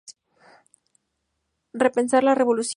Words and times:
Repensar 1.75 2.23
la 2.23 2.33
revolución". 2.33 2.69